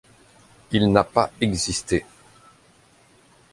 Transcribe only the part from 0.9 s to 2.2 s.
n'a pas existé.